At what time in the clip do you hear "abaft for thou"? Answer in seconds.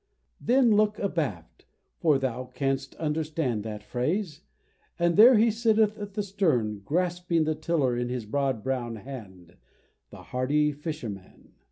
0.97-2.45